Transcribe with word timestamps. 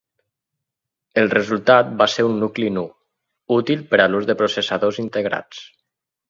El 1.23 1.27
resultat 1.33 1.91
va 1.99 2.07
ser 2.13 2.25
un 2.29 2.39
nucli 2.45 2.71
"nu", 2.79 2.85
útil 3.59 3.85
per 3.93 4.01
a 4.07 4.09
l'ús 4.15 4.27
de 4.31 4.37
processadors 4.41 5.01
integrats. 5.05 5.63